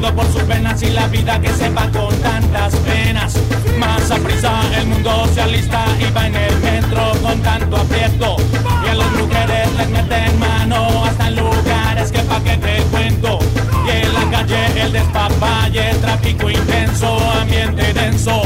[0.00, 3.34] Por sus venas y la vida que se va con tantas penas.
[3.78, 8.36] Más a el mundo se alista y va en el metro con tanto aprieto.
[8.84, 13.40] Y a las mujeres les meten mano hasta en lugares que pa' que te cuento.
[13.86, 18.42] Y en la calle el despapalle tráfico intenso ambiente denso.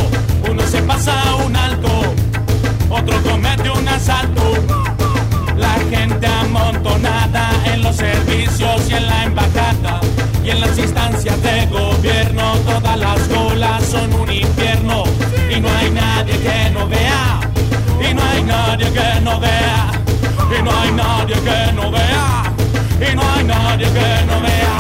[0.50, 1.12] Uno se pasa
[1.44, 2.14] un alto,
[2.88, 4.54] otro comete un asalto.
[5.56, 10.00] La gente amontonada en los servicios y en la embajada
[10.44, 15.04] y en las instancias de gobierno, todas las colas son un infierno
[15.54, 17.40] y no hay nadie que no vea,
[18.08, 19.90] y no hay nadie que no vea,
[20.58, 22.52] y no hay nadie que no vea,
[23.10, 24.71] y no hay nadie que no vea.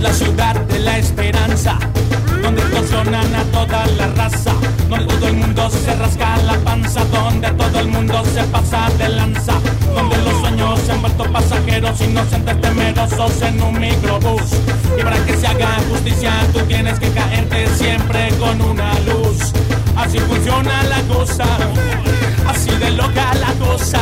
[0.00, 1.78] La ciudad de la esperanza,
[2.42, 4.54] donde extorsionan a toda la raza,
[5.58, 9.54] mundo se rasca la panza, donde todo el mundo se pasa de lanza,
[9.92, 14.52] donde los sueños se han vuelto pasajeros inocentes temerosos en un microbús.
[14.96, 19.52] Y para que se haga justicia tú tienes que caerte siempre con una luz.
[19.96, 21.44] Así funciona la cosa,
[22.46, 24.00] así de loca la cosa,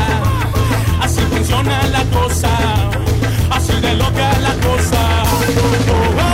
[1.01, 2.51] así funciona la cosa,
[3.51, 5.01] así de loca la cosa.
[5.89, 6.29] Oh, oh,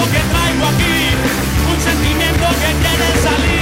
[0.00, 0.96] oh, que traigo aquí,
[1.70, 3.59] un sentimiento que quiere salir.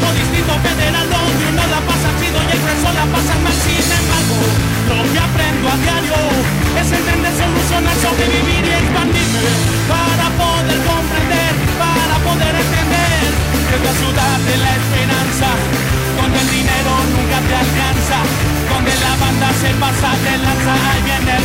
[0.00, 3.52] México, distrito federal, donde uno la pasa chido y el resto la pasa mal.
[3.52, 4.38] Sin embargo,
[4.88, 6.16] lo que aprendo a diario
[6.80, 9.44] es entender, solucionar, sobrevivir y expandirme
[9.88, 13.24] para poder comprender, para poder entender.
[13.70, 15.48] Es la ciudad de la esperanza,
[16.16, 18.18] donde el dinero nunca te alcanza,
[18.72, 21.39] donde la banda se pasa de lanza, ahí viene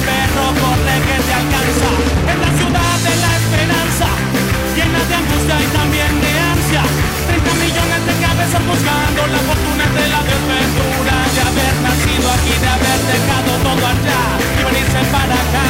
[8.45, 13.87] cabezas buscando la fortuna de la desventura, de haber nacido aquí, de haber dejado todo
[13.87, 14.21] allá
[14.59, 15.67] y venirse para acá.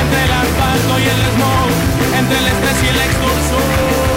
[0.00, 1.70] Entre el asfalto y el smog,
[2.18, 4.16] entre el estrés y el extorsión.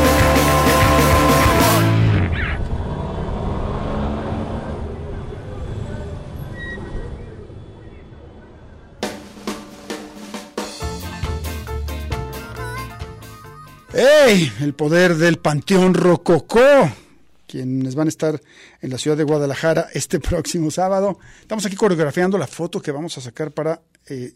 [13.91, 14.53] ¡Ey!
[14.61, 16.89] El poder del Panteón Rococó,
[17.49, 18.39] quienes van a estar
[18.81, 21.17] en la ciudad de Guadalajara este próximo sábado.
[21.41, 24.33] Estamos aquí coreografiando la foto que vamos a sacar para eh,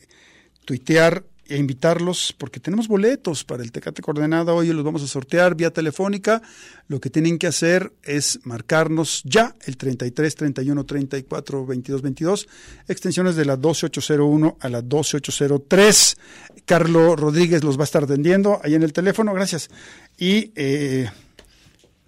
[0.65, 4.53] tuitear e invitarlos, porque tenemos boletos para el Tecate Coordenada.
[4.53, 6.41] Hoy los vamos a sortear vía telefónica.
[6.87, 12.47] Lo que tienen que hacer es marcarnos ya el 33 31 34 22 22,
[12.87, 16.17] extensiones de la 12801 a la 12803.
[16.65, 19.33] Carlos Rodríguez los va a estar atendiendo ahí en el teléfono.
[19.33, 19.69] Gracias.
[20.17, 21.09] Y eh,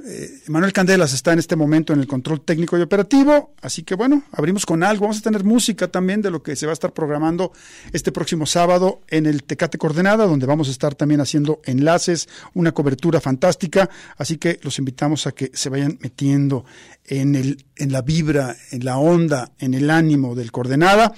[0.07, 3.95] eh, Manuel Candelas está en este momento en el control técnico y operativo, así que
[3.95, 5.01] bueno, abrimos con algo.
[5.01, 7.51] Vamos a tener música también de lo que se va a estar programando
[7.91, 12.71] este próximo sábado en el Tecate Coordenada, donde vamos a estar también haciendo enlaces, una
[12.71, 16.65] cobertura fantástica, así que los invitamos a que se vayan metiendo
[17.05, 21.13] en, el, en la vibra, en la onda, en el ánimo del Coordenada.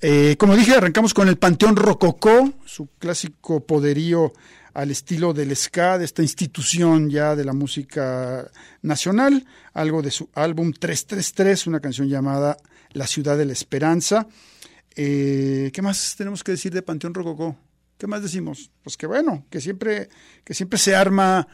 [0.00, 4.32] Eh, como dije, arrancamos con el Panteón Rococó, su clásico poderío
[4.74, 8.50] al estilo del ska, de esta institución ya de la música
[8.82, 12.56] nacional, algo de su álbum 333, una canción llamada
[12.92, 14.26] La ciudad de la esperanza.
[14.96, 17.56] Eh, ¿Qué más tenemos que decir de Panteón Rococó?
[17.98, 18.70] ¿Qué más decimos?
[18.82, 20.08] Pues que bueno, que siempre,
[20.42, 21.46] que siempre se arma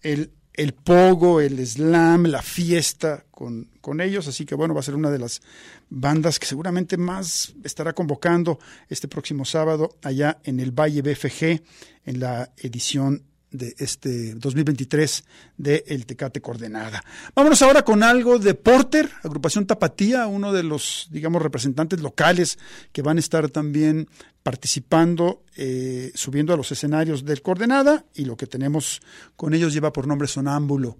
[0.00, 4.26] el, el pogo, el slam, la fiesta con, con, ellos.
[4.26, 5.40] Así que bueno, va a ser una de las
[5.88, 8.58] bandas que seguramente más estará convocando
[8.88, 11.62] este próximo sábado allá en el Valle BFG,
[12.06, 15.24] en la edición de este 2023
[15.56, 17.02] de El Tecate Coordenada.
[17.34, 22.58] Vámonos ahora con algo de Porter, agrupación Tapatía, uno de los, digamos, representantes locales
[22.92, 24.08] que van a estar también
[24.42, 29.00] participando, eh, subiendo a los escenarios del Coordenada y lo que tenemos
[29.36, 30.96] con ellos lleva por nombre Sonámbulo,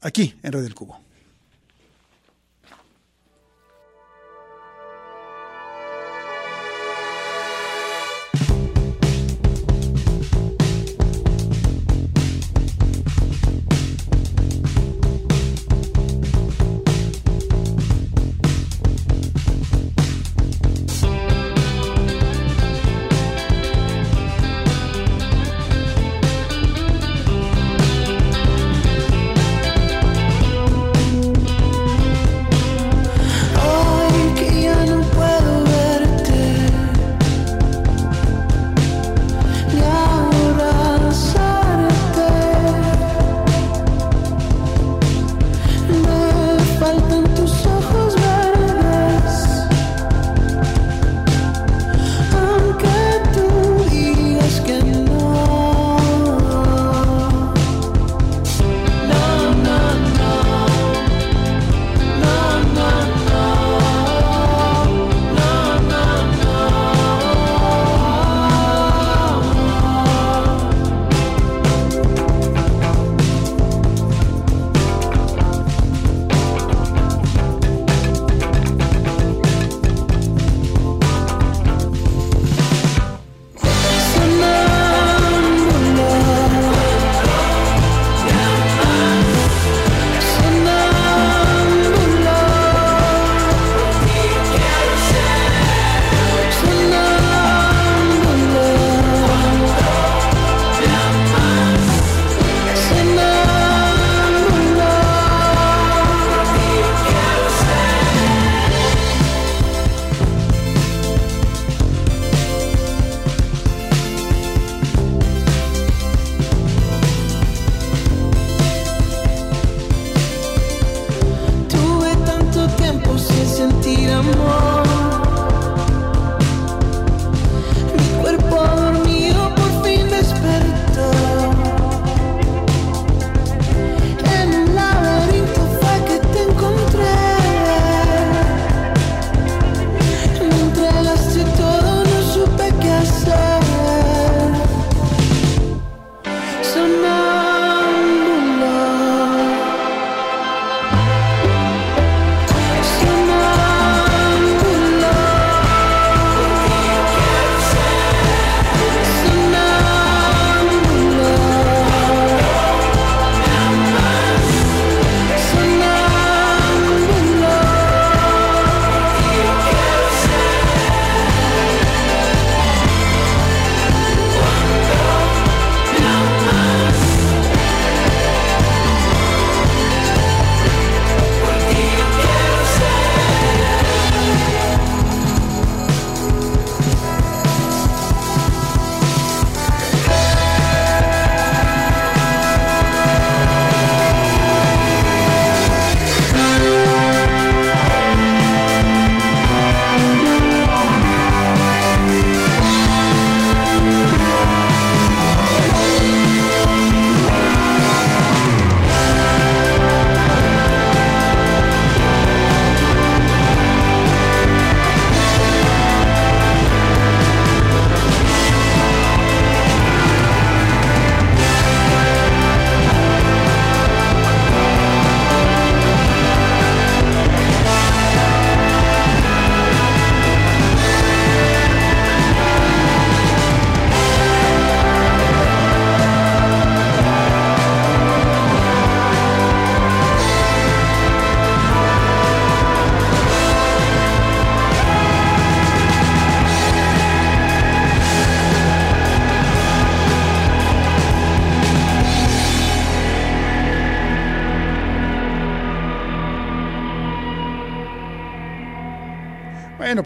[0.00, 1.05] aquí en Red del Cubo.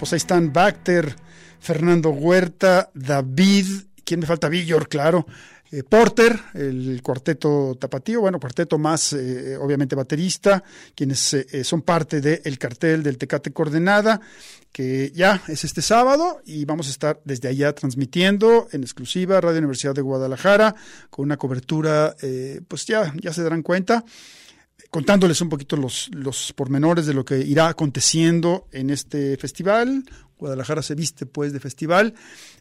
[0.00, 1.14] Pues ahí están Bacter,
[1.61, 3.66] Fernando Huerta, David,
[4.02, 4.49] ¿quién me falta?
[4.49, 5.26] Villor, claro.
[5.71, 10.64] Eh, Porter, el cuarteto tapatío, bueno, cuarteto más, eh, obviamente, baterista,
[10.95, 14.23] quienes eh, son parte del cartel del Tecate Coordenada,
[14.73, 19.59] que ya es este sábado y vamos a estar desde allá transmitiendo en exclusiva Radio
[19.59, 20.75] Universidad de Guadalajara,
[21.11, 22.16] con una cobertura,
[22.66, 24.04] pues ya, ya se darán cuenta
[24.90, 30.04] contándoles un poquito los, los pormenores de lo que irá aconteciendo en este festival.
[30.38, 32.14] Guadalajara se viste pues de festival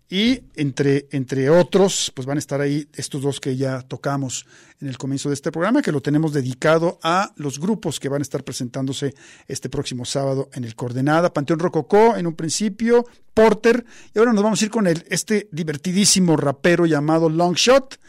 [0.10, 4.48] y entre, entre otros, pues van a estar ahí estos dos que ya tocamos
[4.82, 8.22] en el comienzo de este programa, que lo tenemos dedicado a los grupos que van
[8.22, 9.14] a estar presentándose
[9.48, 13.06] este próximo sábado en el Coordenada, Panteón Rococó en un principio,
[13.36, 18.00] Porter, y ahora nos vamos a ir con el, este divertidísimo rapero llamado Longshot.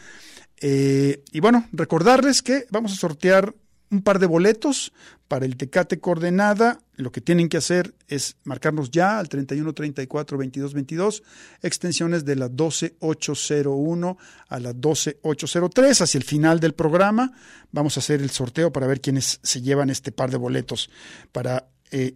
[0.59, 3.53] Eh, y bueno, recordarles que vamos a sortear
[3.91, 4.93] un par de boletos
[5.27, 6.79] para el Tecate Coordenada.
[6.95, 11.23] Lo que tienen que hacer es marcarnos ya al 31 34 22 22,
[11.61, 14.17] extensiones de la 12801
[14.47, 17.33] a la 12803 hacia el final del programa.
[17.71, 20.89] Vamos a hacer el sorteo para ver quiénes se llevan este par de boletos
[21.31, 22.15] para eh,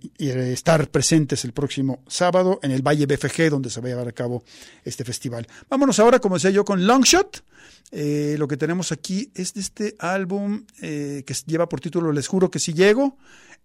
[0.54, 4.14] estar presentes el próximo sábado en el Valle BFG, donde se va a llevar a
[4.14, 4.42] cabo
[4.86, 5.48] este festival.
[5.70, 7.44] Vámonos ahora, como decía yo, con Longshot.
[7.92, 12.28] Eh, lo que tenemos aquí es de este álbum eh, que lleva por título Les
[12.28, 13.18] juro que sí llego,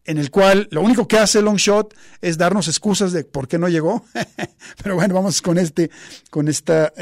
[0.04, 3.68] en el cual lo único que hace Longshot es darnos excusas de por qué no
[3.68, 4.04] llegó.
[4.82, 5.92] Pero bueno, vamos con este,
[6.28, 6.92] con esta,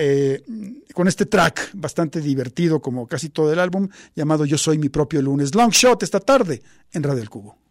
[0.92, 5.22] con este track bastante divertido, como casi todo el álbum, llamado Yo soy mi propio
[5.22, 5.54] lunes.
[5.54, 6.62] Longshot esta tarde
[6.92, 7.67] en Radio El Cubo.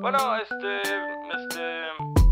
[0.00, 0.80] Bueno, este,
[1.36, 1.62] este,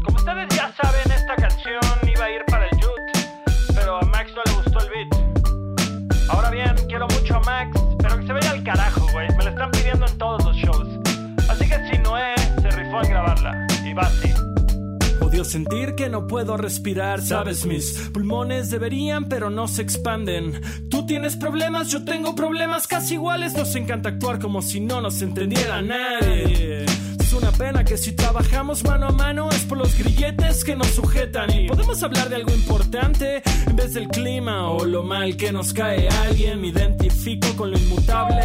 [0.05, 4.33] como ustedes ya saben, esta canción iba a ir para el Youth, pero a Max
[4.35, 6.31] no le gustó el beat.
[6.31, 9.29] Ahora bien, quiero mucho a Max, pero que se vaya al carajo, güey.
[9.37, 10.89] Me la están pidiendo en todos los shows.
[11.49, 14.36] Así que si Noé se rifó en grabarla, y va así.
[15.37, 20.63] Odio sentir que no puedo respirar, sabes, mis pulmones deberían, pero no se expanden.
[20.89, 23.55] Tú tienes problemas, yo tengo problemas casi iguales.
[23.55, 26.87] Nos encanta actuar como si no nos entendiera nadie
[27.37, 31.51] una pena que si trabajamos mano a mano es por los grilletes que nos sujetan
[31.53, 35.73] y podemos hablar de algo importante en vez del clima o lo mal que nos
[35.73, 36.61] cae alguien.
[36.61, 38.43] Me identifico con lo inmutable.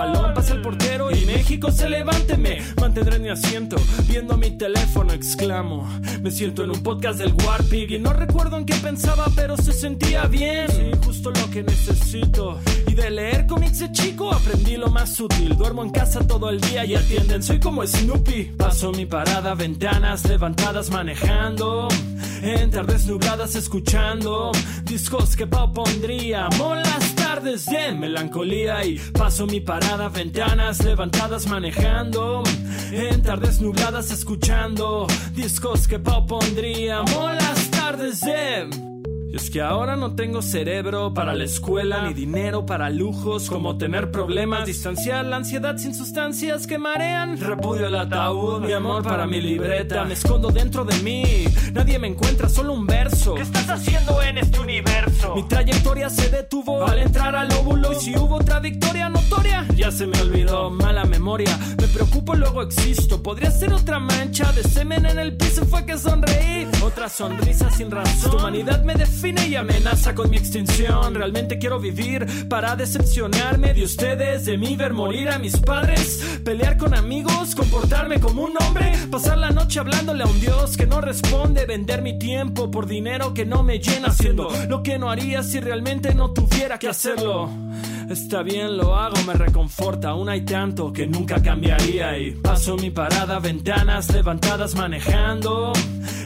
[0.00, 3.76] Balón pasa el portero y México se levante, me mantendré en mi asiento
[4.08, 5.86] viendo mi teléfono, exclamo.
[6.22, 9.74] Me siento en un podcast del Warpig y no recuerdo en qué pensaba, pero se
[9.74, 10.68] sentía bien.
[10.70, 12.58] Sí, justo lo que necesito.
[12.86, 15.54] Y de leer cómics de chico aprendí lo más útil.
[15.54, 17.42] Duermo en casa todo el día y atienden.
[17.42, 18.54] Soy como Snoopy.
[18.56, 21.88] Paso mi parada, ventanas levantadas manejando.
[22.40, 24.50] En tardes nubladas escuchando
[24.82, 26.48] discos que Pau pondría.
[26.56, 32.42] Molas tardes de melancolía y paso mi parada, ventanas levantadas manejando.
[32.92, 37.02] En tardes nubladas escuchando discos que Pau pondría.
[37.02, 38.89] Molas tardes de
[39.32, 43.78] y es que ahora no tengo cerebro para la escuela ni dinero para lujos como
[43.78, 47.38] tener problemas, distanciar la ansiedad sin sustancias que marean.
[47.38, 50.04] Repudio el ataúd, mi amor para mi libreta.
[50.04, 53.34] Me escondo dentro de mí, nadie me encuentra, solo un verso.
[53.34, 55.36] ¿Qué estás haciendo en este universo?
[55.36, 57.92] Mi trayectoria se detuvo al entrar al óvulo.
[57.92, 61.56] Y si hubo otra victoria notoria, ya se me olvidó, mala memoria.
[61.80, 63.22] Me preocupo, luego existo.
[63.22, 66.66] Podría ser otra mancha de semen en el piso, fue que sonreí.
[66.82, 68.30] Otra sonrisa sin razón.
[68.30, 71.14] Tu humanidad me y amenaza con mi extinción.
[71.14, 76.78] Realmente quiero vivir para decepcionarme de ustedes, de mí ver morir a mis padres, pelear
[76.78, 81.02] con amigos, comportarme como un hombre, pasar la noche hablándole a un Dios que no
[81.02, 85.42] responde, vender mi tiempo por dinero que no me llena, haciendo lo que no haría
[85.42, 87.50] si realmente no tuviera que hacerlo.
[88.10, 90.08] Está bien, lo hago, me reconforta.
[90.08, 92.18] Aún hay tanto que nunca cambiaría.
[92.18, 95.72] Y paso mi parada, ventanas levantadas manejando.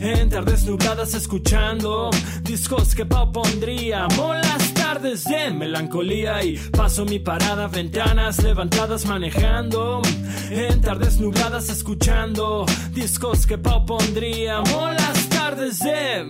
[0.01, 2.09] En tardes nubladas escuchando
[2.43, 4.09] discos que Pau pondría.
[4.17, 6.43] Molas tardes de melancolía.
[6.43, 10.01] Y paso mi parada, ventanas levantadas manejando.
[10.51, 14.63] En tardes nubladas escuchando discos que Pau pondría.
[14.63, 16.27] Molas tardes de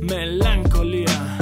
[0.00, 1.35] melancolía.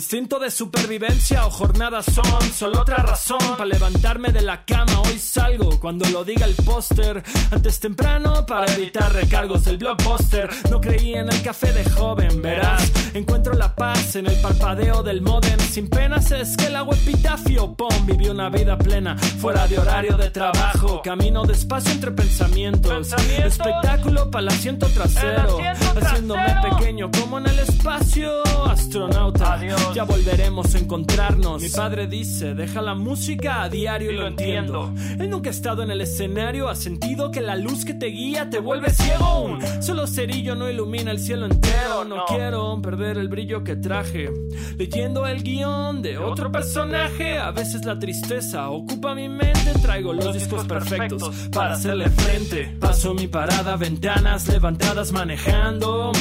[0.00, 4.98] Instinto de supervivencia o jornadas son solo otra razón para levantarme de la cama.
[5.02, 7.22] Hoy salgo cuando lo diga el póster.
[7.50, 10.48] Antes temprano para evitar recargos del blockbuster.
[10.70, 12.90] No creí en el café de joven, verás.
[13.12, 15.60] Encuentro la paz en el parpadeo del modem.
[15.60, 17.74] Sin penas es que el agua epitafio.
[17.74, 21.02] Pom, viví una vida plena fuera de horario de trabajo.
[21.04, 23.12] Camino despacio entre pensamientos.
[23.44, 25.58] Espectáculo para el asiento trasero.
[26.00, 28.42] Haciéndome pequeño como en el espacio.
[28.64, 29.58] Astronauta,
[29.94, 31.62] ya volveremos a encontrarnos.
[31.62, 34.92] Mi padre dice, deja la música a diario y lo entiendo.
[35.18, 38.50] Él nunca ha estado en el escenario, ha sentido que la luz que te guía
[38.50, 39.58] te vuelve ciego.
[39.80, 42.04] Solo cerillo no ilumina el cielo entero.
[42.04, 44.30] No quiero perder el brillo que traje.
[44.76, 49.72] Leyendo el guion de otro personaje, a veces la tristeza ocupa mi mente.
[49.82, 52.76] Traigo los discos perfectos para hacerle frente.
[52.78, 56.12] Paso mi parada, ventanas levantadas manejando.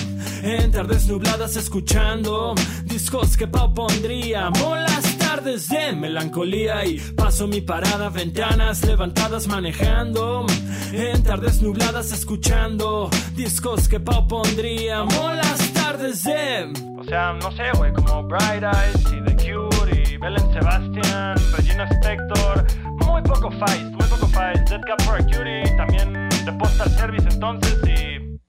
[0.41, 4.49] En tardes nubladas escuchando discos que Pau pondría.
[4.49, 10.45] Molas tardes de melancolía y paso mi parada, ventanas levantadas manejando.
[10.91, 15.03] En tardes nubladas escuchando discos que Pau pondría.
[15.03, 16.71] Molas tardes de.
[16.97, 21.85] O sea, no sé, güey, como Bright Eyes y The Cure y Belen Sebastian, Regina
[21.85, 22.65] Spector.
[23.05, 24.69] Muy poco Feist, muy poco Feist.
[24.69, 28.39] Dead Cup for a Cutie, también The Postal Service entonces y.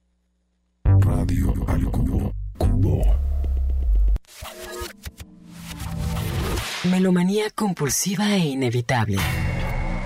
[0.83, 3.30] Radio al cubo, cubo.
[6.83, 9.19] Melomanía compulsiva e inevitable.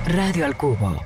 [0.08, 1.00] Radio al cubo.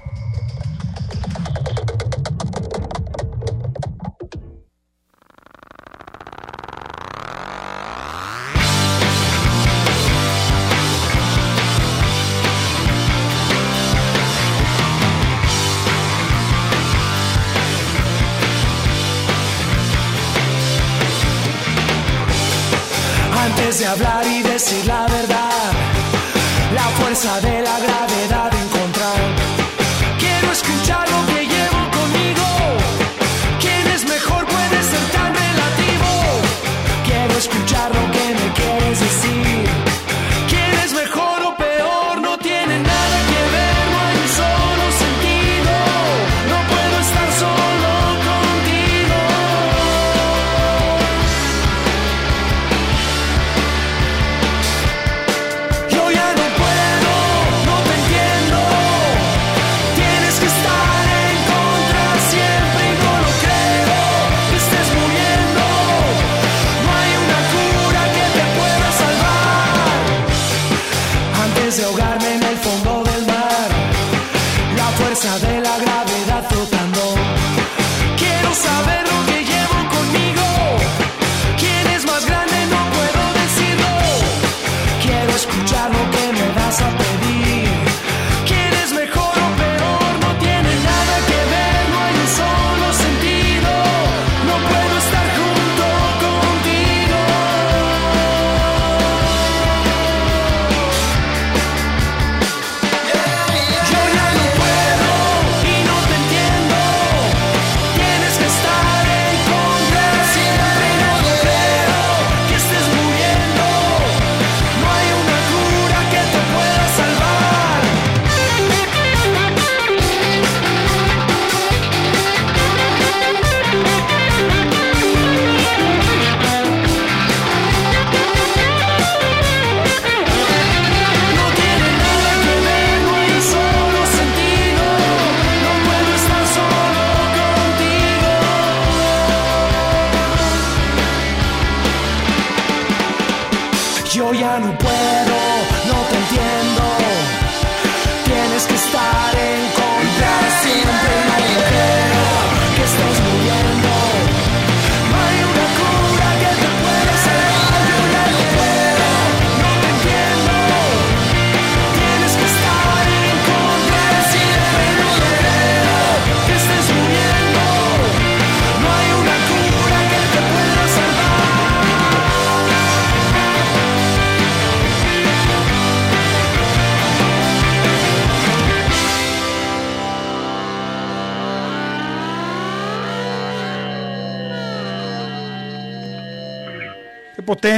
[23.38, 25.19] Antes de hablar y decir la verdad,
[27.26, 27.59] la fuerza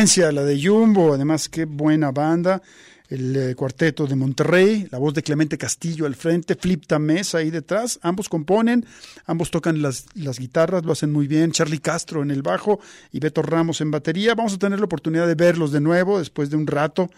[0.02, 2.60] La de Jumbo, además qué buena banda.
[3.08, 7.52] el eh, cuarteto de Monterrey, la voz de Clemente Castillo al frente, Flip Tamés ahí
[7.52, 8.84] detrás, ambos componen,
[9.28, 12.80] ambos tocan las, las guitarras, lo hacen muy bien, Charlie Castro en el bajo
[13.12, 14.34] y Beto Ramos en batería.
[14.34, 17.12] Vamos a tener la oportunidad de verlos de nuevo después de un rato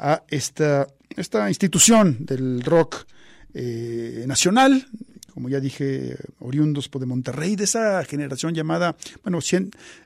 [0.00, 3.06] a esta, esta institución del rock
[3.54, 4.88] eh, nacional,
[5.34, 9.40] como ya dije, oriundos de Monterrey, de esa generación llamada, bueno,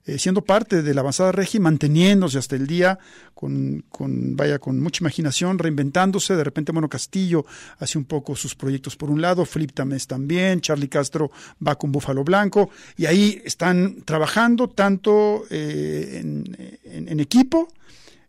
[0.06, 2.98] eh, siendo parte de la avanzada regia manteniéndose hasta el día,
[3.34, 6.34] con, con, vaya, con mucha imaginación, reinventándose.
[6.34, 7.44] De repente, Mono Castillo
[7.78, 11.30] hace un poco sus proyectos por un lado, Flip Tamés también, Charlie Castro
[11.64, 17.68] va con Búfalo Blanco, y ahí están trabajando tanto eh, en- en equipo,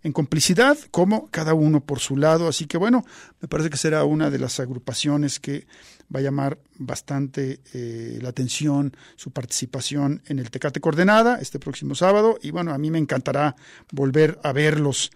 [0.03, 2.47] en complicidad, como cada uno por su lado.
[2.47, 3.05] Así que bueno,
[3.41, 5.67] me parece que será una de las agrupaciones que
[6.13, 11.95] va a llamar bastante eh, la atención su participación en el Tecate Coordenada este próximo
[11.95, 12.37] sábado.
[12.41, 13.55] Y bueno, a mí me encantará
[13.91, 15.11] volver a verlos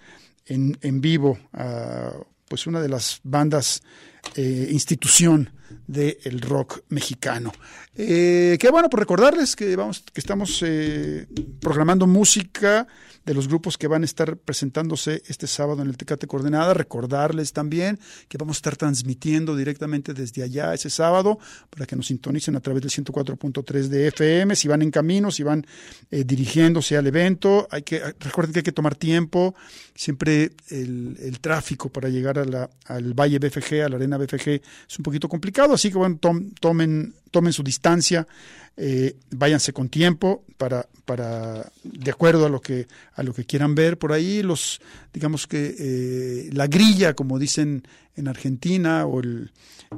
[0.45, 2.11] en, en vivo, a,
[2.47, 3.81] pues una de las bandas
[4.35, 5.51] eh, institución
[5.87, 7.51] del rock mexicano.
[7.95, 11.27] Eh, que bueno, por recordarles que vamos, que estamos eh,
[11.59, 12.87] programando música
[13.25, 16.73] de los grupos que van a estar presentándose este sábado en el Tecate Coordenada.
[16.73, 22.07] Recordarles también que vamos a estar transmitiendo directamente desde allá ese sábado para que nos
[22.07, 24.55] sintonicen a través del 104.3 de FM.
[24.55, 25.65] Si van en camino, si van
[26.11, 29.55] eh, dirigiéndose al evento, hay que recuerden que hay que tomar tiempo.
[29.95, 34.49] Siempre el, el tráfico para llegar al Valle BFG, a la Arena BFG,
[34.89, 35.73] es un poquito complicado.
[35.75, 38.27] Así que bueno, tom- tomen, tomen su distancia.
[38.75, 43.75] Eh, váyanse con tiempo para, para de acuerdo a lo que a lo que quieran
[43.75, 44.81] ver por ahí los
[45.13, 47.83] digamos que eh, la grilla como dicen
[48.15, 49.51] en Argentina o el,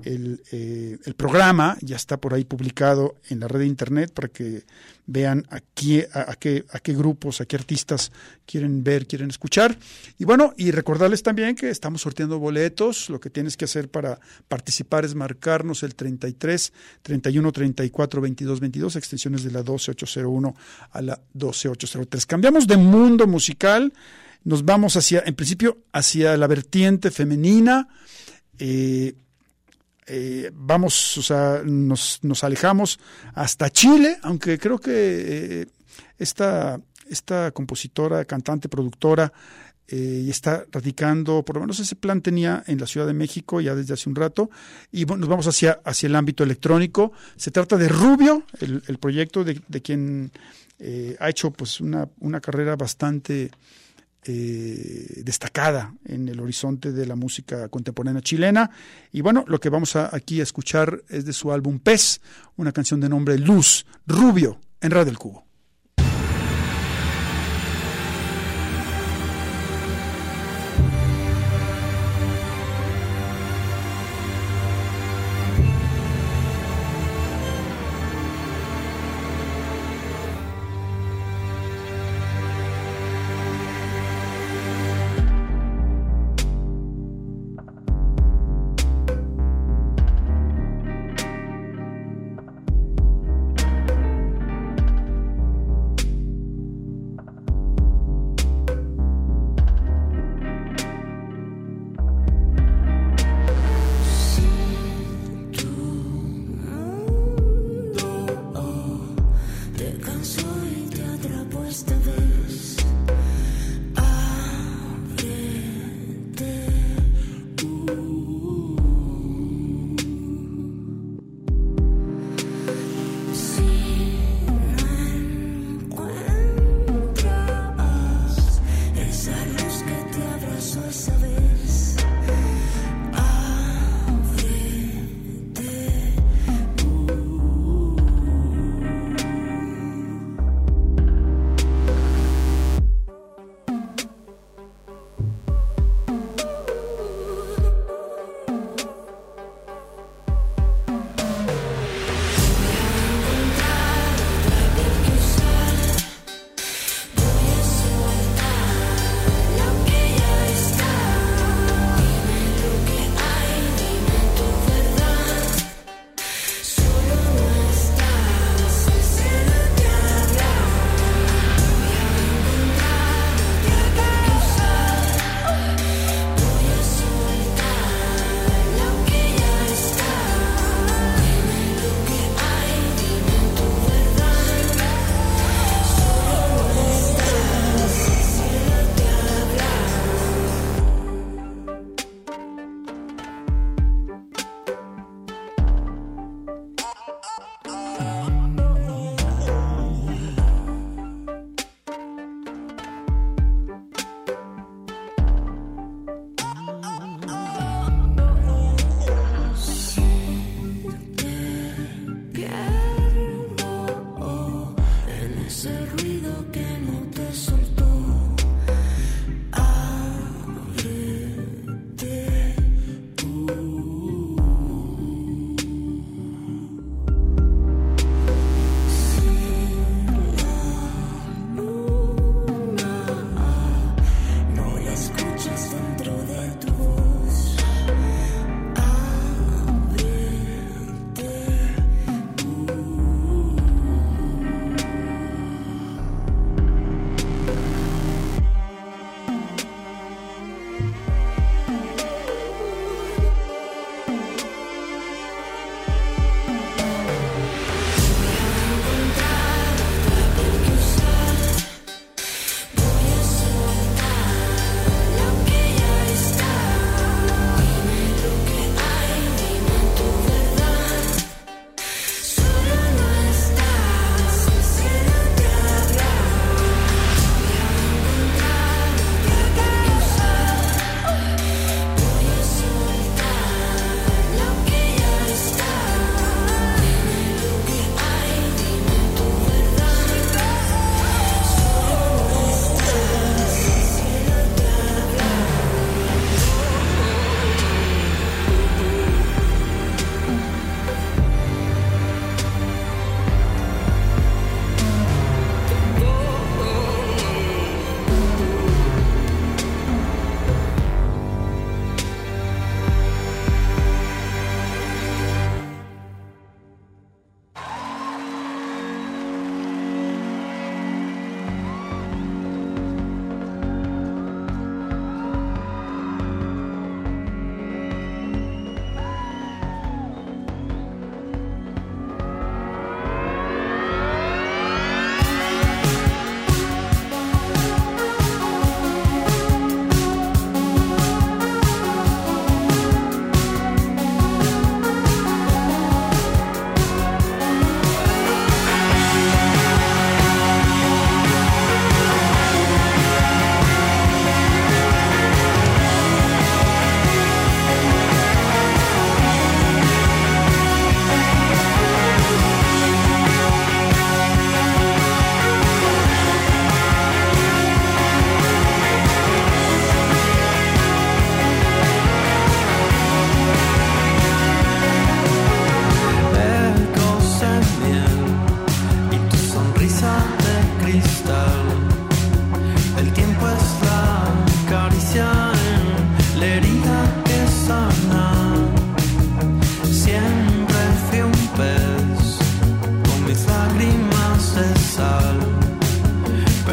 [0.04, 4.28] el, eh, el programa ya está por ahí publicado en la red de internet para
[4.30, 4.64] que
[5.06, 8.12] vean a qué, a, a qué, a qué grupos, a qué artistas
[8.46, 9.78] quieren ver, quieren escuchar.
[10.18, 13.10] Y bueno, y recordarles también que estamos sorteando boletos.
[13.10, 18.96] Lo que tienes que hacer para participar es marcarnos el 33 31 34 22 22,
[18.96, 20.56] extensiones de la 12801
[20.92, 22.26] a la 12803.
[22.26, 23.94] Cambiamos de mundo musical,
[24.46, 27.88] nos vamos hacia, en principio, hacia la vertiente femenina.
[28.58, 29.14] Eh,
[30.08, 33.00] eh, vamos, o sea, nos, nos alejamos
[33.34, 35.66] hasta Chile, aunque creo que eh,
[36.18, 36.80] esta,
[37.10, 39.34] esta compositora, cantante, productora,
[39.88, 43.62] eh, y está radicando, por lo menos ese plan tenía en la Ciudad de México
[43.62, 44.50] ya desde hace un rato,
[44.92, 47.12] y bueno, nos vamos hacia, hacia el ámbito electrónico.
[47.36, 50.32] Se trata de Rubio, el, el proyecto de, de quien
[50.80, 53.52] eh, ha hecho pues una, una carrera bastante
[54.26, 58.72] eh, destacada en el horizonte de la música contemporánea chilena.
[59.12, 62.22] Y bueno, lo que vamos a, aquí a escuchar es de su álbum Pez,
[62.56, 65.45] una canción de nombre Luz, Rubio, en Radio El Cubo.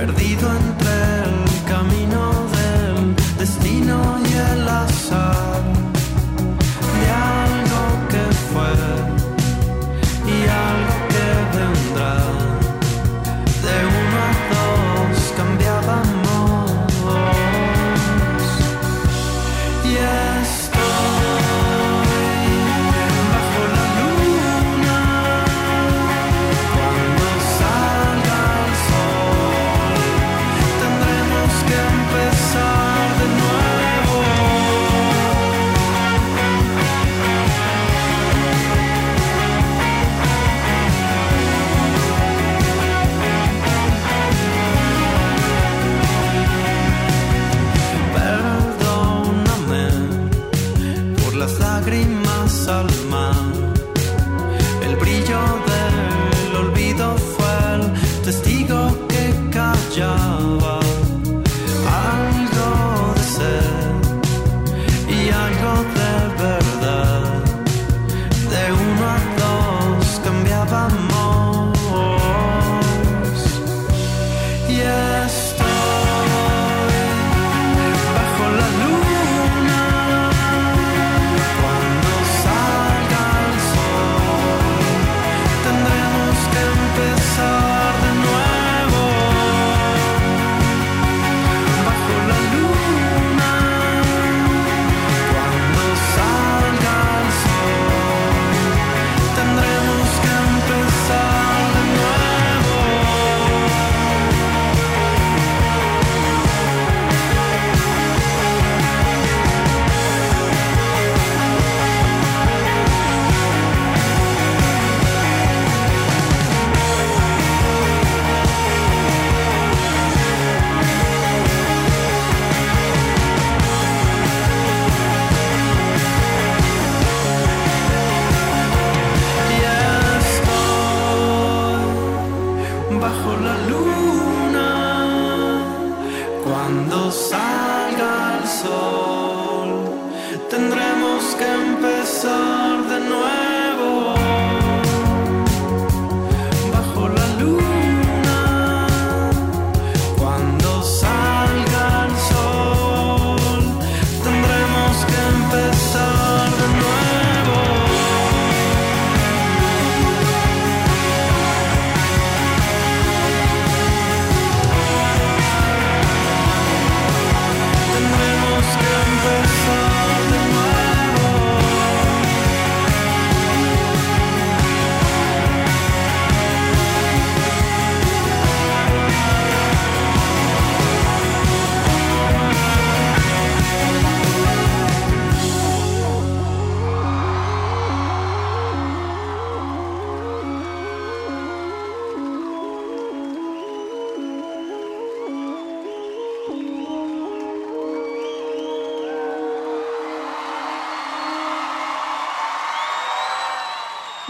[0.06, 0.94] Perdido entre
[1.26, 4.31] el camino del destino y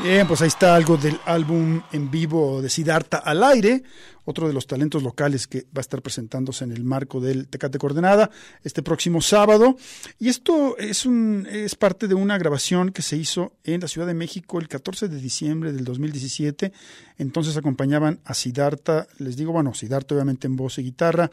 [0.02, 3.84] Bien, pues ahí está algo del álbum en vivo de Siddhartha al aire,
[4.24, 7.78] otro de los talentos locales que va a estar presentándose en el marco del Tecate
[7.78, 8.28] Coordenada
[8.64, 9.76] este próximo sábado.
[10.18, 14.08] Y esto es, un, es parte de una grabación que se hizo en la Ciudad
[14.08, 16.72] de México el 14 de diciembre del 2017.
[17.18, 21.30] Entonces acompañaban a Siddhartha, les digo, bueno, Siddhartha obviamente en voz y guitarra,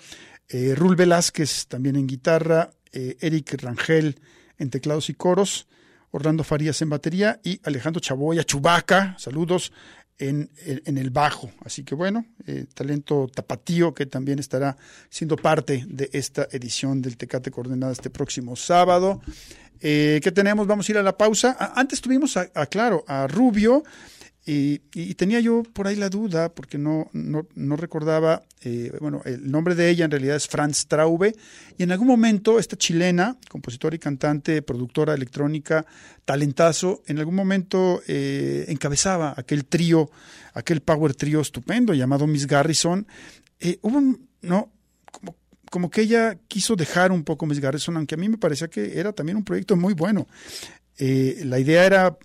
[0.48, 4.20] eh, Rul Velázquez también en guitarra, eh, Eric Rangel
[4.60, 5.66] en teclados y coros.
[6.12, 9.72] Orlando Farías en batería y Alejandro Chaboya, Chubaca, saludos,
[10.20, 10.50] en,
[10.86, 11.50] el bajo.
[11.64, 14.76] Así que bueno, eh, talento tapatío que también estará
[15.10, 19.22] siendo parte de esta edición del Tecate Coordenada este próximo sábado.
[19.80, 20.68] Eh, ¿Qué tenemos?
[20.68, 21.56] Vamos a ir a la pausa.
[21.74, 23.84] Antes tuvimos, a, a, claro, a Rubio.
[24.52, 29.52] Y, tenía yo por ahí la duda, porque no, no, no recordaba, eh, bueno, el
[29.52, 31.36] nombre de ella en realidad es Franz Traube,
[31.78, 35.86] y en algún momento esta chilena, compositora y cantante, productora electrónica,
[36.26, 40.10] talentazo, en algún momento eh, encabezaba aquel trío,
[40.56, 43.06] aquel power trío estupendo llamado Miss Garrison.
[43.60, 44.72] Eh, hubo un, no,
[45.12, 45.36] como,
[45.70, 49.00] como que ella quiso dejar un poco Miss Garrison, aunque a mí me parecía que
[49.00, 50.26] era también un proyecto muy bueno.
[51.02, 52.18] Eh, la idea era,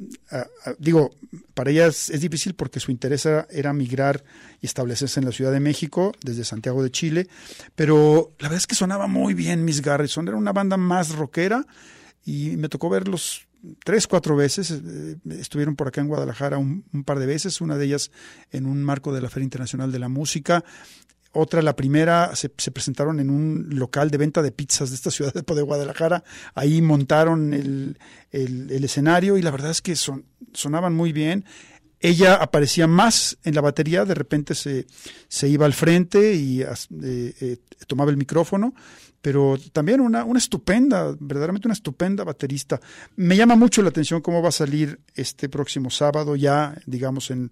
[0.79, 1.11] digo,
[1.55, 4.25] para ella es, difícil porque su interés era, era migrar
[4.61, 7.29] y establecerse en la Ciudad de México desde Santiago de Chile,
[7.77, 11.65] pero la verdad es que sonaba muy bien Miss Garrison, era una banda más rockera
[12.25, 13.47] y me tocó verlos
[13.85, 17.87] tres, cuatro veces, eh, estuvieron por acá en Guadalajara un par de veces, una de
[17.87, 18.11] ellas
[18.51, 20.65] en un marco de la Feria Internacional de la Música,
[21.35, 25.11] otra, la primera, se, se, presentaron en un local de venta de pizzas de esta
[25.11, 26.25] ciudad de Guadalajara.
[26.55, 27.99] Ahí montaron el,
[28.31, 31.45] el, el escenario y la verdad es que son, sonaban muy bien.
[32.01, 34.87] Ella aparecía más en la batería, de repente se,
[35.27, 36.67] se iba al frente y eh,
[37.01, 38.75] eh, tomaba el micrófono,
[39.23, 42.79] pero también una, una estupenda, verdaderamente una estupenda baterista.
[43.17, 47.51] Me llama mucho la atención cómo va a salir este próximo sábado, ya digamos en,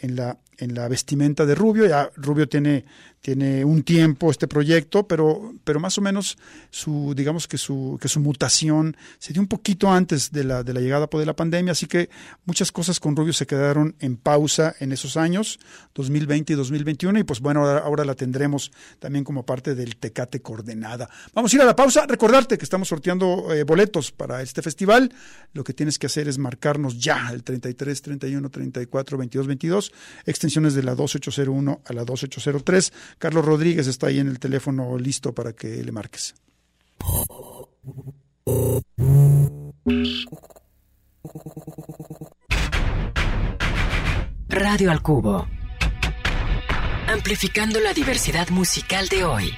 [0.00, 1.86] en la, en la vestimenta de Rubio.
[1.86, 2.84] Ya Rubio tiene,
[3.20, 6.38] tiene un tiempo este proyecto, pero, pero más o menos
[6.70, 10.72] su, digamos que su, que su mutación se dio un poquito antes de la, de
[10.72, 12.08] la llegada de la pandemia, así que
[12.44, 15.58] muchas cosas con Rubio se quedaron en pausa en esos años,
[15.94, 20.40] 2020 y 2021, y pues bueno, ahora, ahora la tendremos también como parte del Tecate
[20.40, 21.10] Coordenada.
[21.34, 25.12] Vamos a ir a la pausa, recordarte que estamos sorteando eh, boletos para este festival,
[25.52, 29.89] lo que tienes que hacer es marcarnos ya el 33, 31, 34, 22, 22,
[30.26, 32.92] extensiones de la 2801 a la 2803.
[33.18, 36.34] Carlos Rodríguez está ahí en el teléfono listo para que le marques.
[44.48, 45.46] Radio al Cubo.
[47.06, 49.52] Amplificando la diversidad musical de hoy.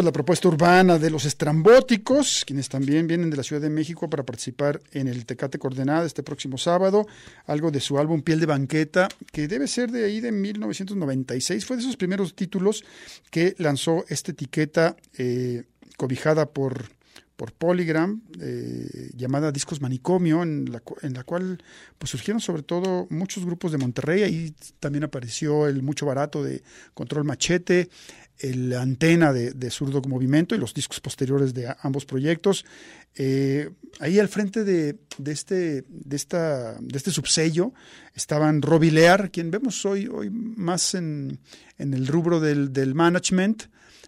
[0.00, 4.08] Pues la propuesta urbana de los estrambóticos, quienes también vienen de la Ciudad de México
[4.08, 7.06] para participar en el Tecate Coordenada este próximo sábado,
[7.44, 11.76] algo de su álbum Piel de Banqueta, que debe ser de ahí de 1996, fue
[11.76, 12.82] de esos primeros títulos
[13.30, 15.64] que lanzó esta etiqueta eh,
[15.98, 16.88] cobijada por
[17.40, 21.64] por Polygram, eh, llamada Discos Manicomio, en la, en la cual
[21.96, 24.22] pues, surgieron sobre todo muchos grupos de Monterrey.
[24.24, 27.88] Ahí también apareció el Mucho Barato de Control Machete,
[28.40, 32.64] el Antena de, de Zurdo Movimiento y los discos posteriores de ambos proyectos.
[33.14, 37.72] Eh, ahí al frente de, de este, de, esta, de este subsello
[38.14, 41.38] estaban Robbie Lear, quien vemos hoy, hoy más en,
[41.78, 43.64] en el rubro del, del management,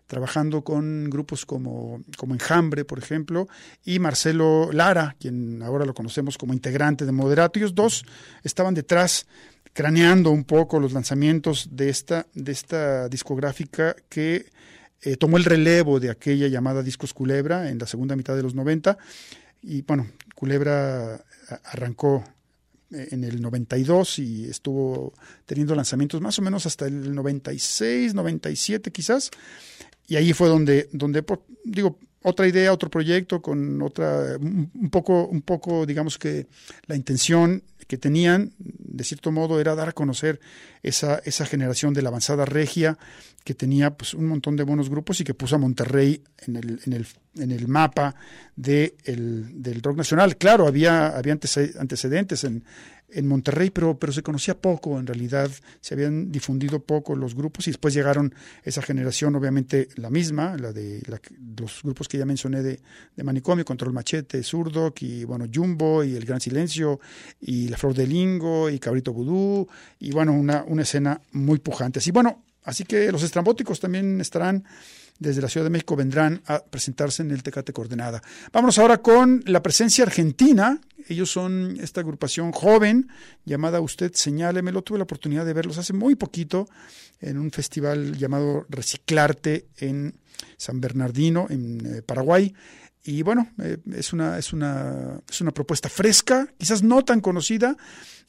[0.07, 3.49] trabajando con grupos como, como Enjambre, por ejemplo,
[3.85, 7.59] y Marcelo Lara, quien ahora lo conocemos como integrante de Moderato.
[7.59, 8.05] Ellos dos
[8.43, 9.26] estaban detrás
[9.73, 14.47] craneando un poco los lanzamientos de esta, de esta discográfica que
[15.01, 18.55] eh, tomó el relevo de aquella llamada Discos Culebra en la segunda mitad de los
[18.55, 18.99] 90.
[19.62, 21.20] Y bueno, Culebra a-
[21.64, 22.23] arrancó
[22.91, 25.12] eh, en el 92 y estuvo
[25.47, 29.31] teniendo lanzamientos más o menos hasta el 96, 97 quizás.
[30.07, 31.25] Y ahí fue donde, donde
[31.64, 36.47] digo, otra idea, otro proyecto con otra, un poco, un poco, digamos que
[36.87, 40.41] la intención que tenían, de cierto modo, era dar a conocer
[40.83, 42.97] esa, esa generación de la avanzada regia
[43.45, 46.81] que tenía pues un montón de buenos grupos y que puso a Monterrey en el,
[46.87, 47.07] en el,
[47.37, 48.14] en el mapa
[48.57, 50.37] de el- del rock nacional.
[50.37, 52.64] Claro, había, había antece- antecedentes en,
[53.14, 55.50] en Monterrey, pero, pero se conocía poco, en realidad
[55.80, 58.34] se habían difundido poco los grupos y después llegaron
[58.64, 61.20] esa generación, obviamente la misma, la de la
[61.56, 62.80] los grupos que ya mencioné de,
[63.14, 67.00] de Manicomio, Control Machete, Zurdok y bueno, Jumbo y El Gran Silencio
[67.40, 71.98] y La Flor de Lingo y Cabrito Vudú y bueno, una, una escena muy pujante.
[71.98, 74.64] Así bueno, así que los estrambóticos también estarán
[75.23, 78.23] desde la Ciudad de México vendrán a presentarse en el Tecate Coordenada.
[78.53, 80.81] Vámonos ahora con la presencia argentina.
[81.09, 83.09] Ellos son esta agrupación joven
[83.45, 84.83] llamada Usted Señálemelo.
[84.83, 86.68] Tuve la oportunidad de verlos hace muy poquito
[87.20, 90.14] en un festival llamado Reciclarte en
[90.57, 92.55] San Bernardino, en eh, Paraguay.
[93.05, 97.76] Y bueno, eh, es, una, es, una, es una propuesta fresca, quizás no tan conocida,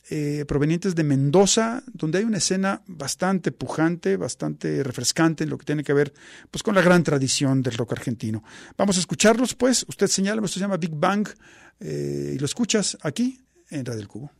[0.10, 5.66] eh, provenientes de Mendoza, donde hay una escena bastante pujante, bastante refrescante en lo que
[5.66, 6.14] tiene que ver
[6.52, 8.44] pues, con la gran tradición del rock argentino.
[8.78, 9.86] Vamos a escucharlos, pues.
[9.88, 11.28] Usted señala, esto se llama Big Bang,
[11.80, 14.32] eh, y lo escuchas aquí en Radio del Cubo.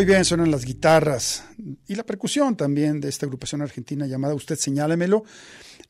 [0.00, 1.44] Muy bien, suenan las guitarras
[1.86, 5.24] y la percusión también de esta agrupación argentina llamada Usted Señálemelo,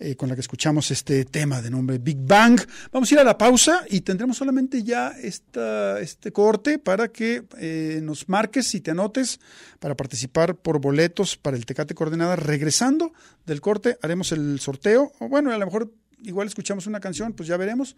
[0.01, 2.61] eh, con la que escuchamos este tema de nombre Big Bang.
[2.91, 7.45] Vamos a ir a la pausa y tendremos solamente ya esta, este corte para que
[7.59, 9.39] eh, nos marques y te anotes
[9.79, 12.35] para participar por boletos para el Tecate Coordenada.
[12.35, 13.13] Regresando
[13.47, 15.93] del corte, haremos el sorteo, o bueno, a lo mejor
[16.23, 17.97] igual escuchamos una canción, pues ya veremos.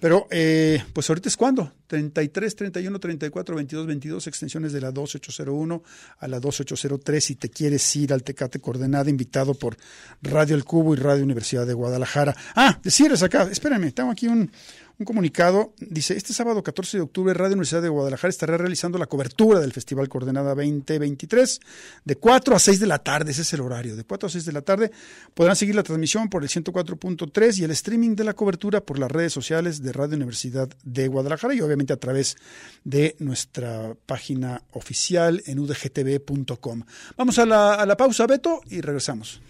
[0.00, 1.72] Pero, eh, pues ahorita es cuando?
[1.86, 5.82] 33, 31, 34, 22, 22, extensiones de la 2801
[6.18, 7.24] a la 2803.
[7.24, 9.76] Si te quieres ir al Tecate Coordenada, invitado por
[10.20, 12.34] Radio El Cubo y Radio Universidad de Guadalajara.
[12.56, 14.50] Ah, decirles acá, espérenme, tengo aquí un,
[14.98, 15.74] un comunicado.
[15.78, 19.72] Dice: Este sábado 14 de octubre, Radio Universidad de Guadalajara estará realizando la cobertura del
[19.72, 21.60] Festival Coordenada 2023
[22.04, 23.32] de 4 a 6 de la tarde.
[23.32, 24.90] Ese es el horario, de 4 a 6 de la tarde.
[25.34, 29.10] Podrán seguir la transmisión por el 104.3 y el streaming de la cobertura por las
[29.10, 32.36] redes sociales de Radio Universidad de Guadalajara y obviamente a través
[32.84, 36.82] de nuestra página oficial en udgtv.com.
[37.16, 39.40] Vamos a la, a la pausa, Beto, y regresamos.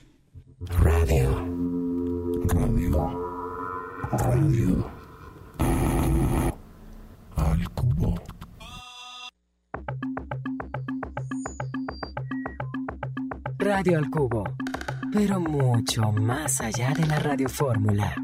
[0.60, 1.44] Radio.
[2.48, 3.20] Radio.
[4.12, 5.03] Radio.
[7.36, 8.14] Al cubo.
[13.58, 14.44] Radio al Cubo,
[15.12, 18.14] pero mucho más allá de la radiofórmula.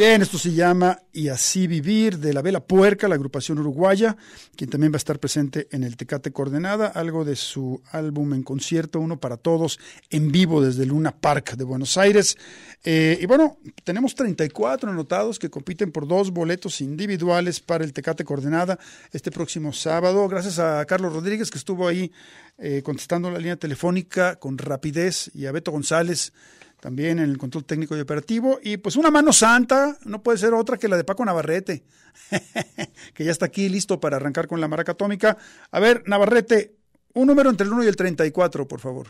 [0.00, 4.16] Bien, esto se llama Y así vivir de la Vela Puerca, la agrupación uruguaya,
[4.56, 8.42] quien también va a estar presente en el Tecate Coordenada, algo de su álbum en
[8.42, 9.78] concierto, uno para todos,
[10.08, 12.38] en vivo desde Luna Park de Buenos Aires.
[12.82, 18.24] Eh, y bueno, tenemos 34 anotados que compiten por dos boletos individuales para el Tecate
[18.24, 18.78] Coordenada
[19.12, 20.26] este próximo sábado.
[20.28, 22.10] Gracias a Carlos Rodríguez que estuvo ahí
[22.56, 26.32] eh, contestando la línea telefónica con rapidez y a Beto González
[26.80, 28.58] también en el control técnico y operativo.
[28.62, 31.84] Y pues una mano santa, no puede ser otra que la de Paco Navarrete,
[33.14, 35.36] que ya está aquí listo para arrancar con la maraca atómica.
[35.70, 36.74] A ver, Navarrete,
[37.12, 39.08] un número entre el 1 y el 34, por favor.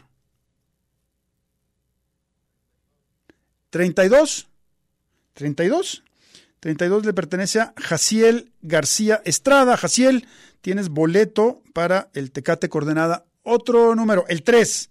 [3.70, 4.48] 32.
[5.34, 6.02] 32.
[6.58, 9.76] 32 le pertenece a Jaciel García Estrada.
[9.76, 10.26] Jaciel,
[10.60, 13.26] tienes boleto para el Tecate Coordenada.
[13.42, 14.90] Otro número, el 3.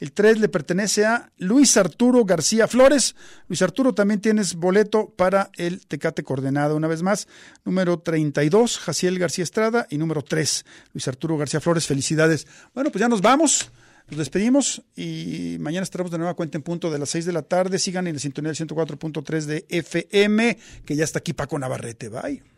[0.00, 3.16] El 3 le pertenece a Luis Arturo García Flores.
[3.48, 6.74] Luis Arturo, también tienes boleto para el Tecate Coordenada.
[6.74, 7.26] Una vez más,
[7.64, 9.86] número 32, Jaciel García Estrada.
[9.90, 11.86] Y número 3, Luis Arturo García Flores.
[11.86, 12.46] Felicidades.
[12.74, 13.70] Bueno, pues ya nos vamos.
[14.08, 17.42] Nos despedimos y mañana estaremos de nueva cuenta en punto de las 6 de la
[17.42, 17.78] tarde.
[17.78, 22.08] Sigan en la sintonía del 104.3 de FM, que ya está aquí Paco Navarrete.
[22.08, 22.57] Bye.